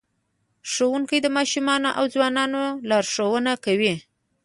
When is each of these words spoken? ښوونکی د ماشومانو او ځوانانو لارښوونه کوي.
ښوونکی 0.71 1.17
د 1.21 1.27
ماشومانو 1.37 1.89
او 1.99 2.05
ځوانانو 2.13 2.61
لارښوونه 2.89 3.51
کوي. 3.65 3.93